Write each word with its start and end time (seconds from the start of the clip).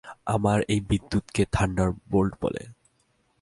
আমার 0.25 0.59
এই 0.67 0.81
বিদ্যুৎকে 0.89 1.43
থান্ডারবোল্ট 1.51 2.33
বলে। 2.41 2.63